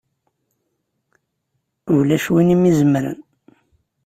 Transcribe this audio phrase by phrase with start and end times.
[1.95, 3.17] Ulac win i m-izemren!